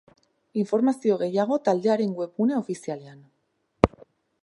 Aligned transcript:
Informazio 0.61 1.17
gehiago 1.19 1.59
taldearen 1.69 2.17
webgune 2.23 2.59
ofizialean. 2.65 3.25